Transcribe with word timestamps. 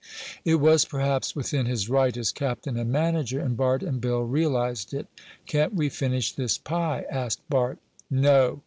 It 0.43 0.55
was, 0.55 0.83
perhaps, 0.83 1.35
within 1.35 1.67
his 1.67 1.87
right 1.87 2.17
as 2.17 2.31
captain 2.31 2.75
and 2.75 2.91
manager, 2.91 3.39
and 3.39 3.55
Bart 3.55 3.83
and 3.83 4.01
Bill 4.01 4.21
realized 4.21 4.95
it. 4.95 5.05
"Can't 5.45 5.75
we 5.75 5.89
finish 5.89 6.31
this 6.31 6.57
pie?" 6.57 7.05
asked 7.07 7.43
Bart. 7.51 7.77
"No! 8.09 8.59